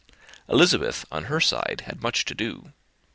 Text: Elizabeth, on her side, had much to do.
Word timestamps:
Elizabeth, 0.49 1.05
on 1.11 1.25
her 1.25 1.39
side, 1.39 1.83
had 1.85 2.01
much 2.01 2.25
to 2.25 2.33
do. 2.33 2.71